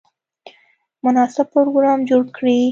مناسب 1.03 1.45
پروګرام 1.55 1.99
جوړ 2.09 2.21
کړي. 2.37 2.59